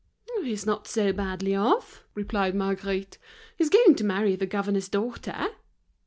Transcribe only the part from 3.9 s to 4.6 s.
to marry the